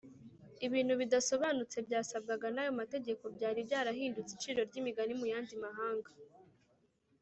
Ibintu 0.65 0.93
bidasobanutse 1.01 1.77
byasabwagwa 1.87 2.49
n’ayo 2.53 2.71
mategeko 2.81 3.23
byari 3.35 3.59
byarahindutse 3.67 4.31
iciro 4.33 4.59
ry’imigani 4.69 5.13
mu 5.19 5.25
yandi 5.33 5.53
mahanga 5.63 6.09